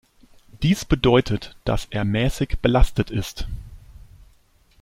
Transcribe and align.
Dies 0.63 0.83
bedeutet, 0.83 1.55
dass 1.63 1.85
er 1.91 2.05
mäßig 2.05 2.57
belastet 2.59 3.11
ist. 3.11 3.47